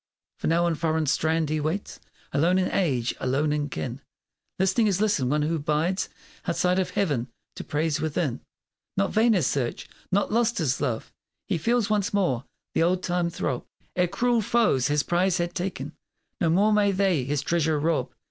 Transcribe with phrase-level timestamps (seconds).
[0.39, 1.99] For now on foreign strand he waits
[2.33, 4.01] Alone in age alone in kin,
[4.57, 6.09] Listening as listens one who bides
[6.47, 8.39] Outside of Heaven, to praise within.
[8.97, 9.87] Not vain his search!
[10.11, 11.11] not lost his love!
[11.47, 15.91] He feels once more the old time throb Ere cruel foes his prize had ta'en;
[16.39, 18.09] No more may they his treasure rob!